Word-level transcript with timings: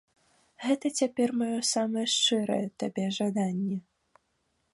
Гэта 0.63 0.91
цяпер 1.03 1.33
маё 1.43 1.59
самае 1.73 2.07
шчырае 2.17 2.65
табе 2.85 3.05
жаданне. 3.19 3.77